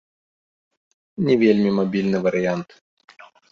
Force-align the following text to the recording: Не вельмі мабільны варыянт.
Не 1.27 1.35
вельмі 1.45 1.75
мабільны 1.79 2.25
варыянт. 2.27 2.69